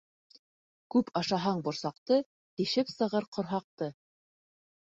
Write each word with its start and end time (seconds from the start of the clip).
Күп 0.95 1.11
ашаһаң 1.21 1.61
борсаҡты 1.67 2.17
-Тишеп 2.23 2.93
сығыр 2.97 3.31
ҡорһаҡты. 3.39 3.95